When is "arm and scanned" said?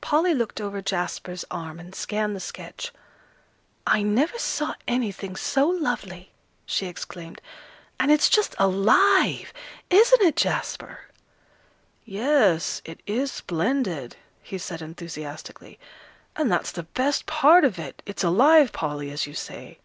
1.50-2.36